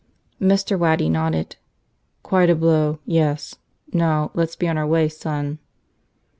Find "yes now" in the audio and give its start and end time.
3.05-4.31